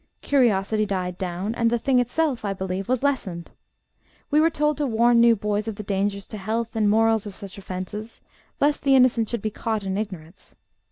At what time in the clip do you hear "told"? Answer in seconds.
4.49-4.77